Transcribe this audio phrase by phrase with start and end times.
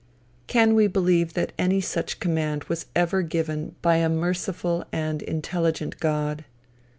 [0.47, 5.99] Can we believe that any such command was ever given by a merciful and intelligent
[5.99, 6.43] God?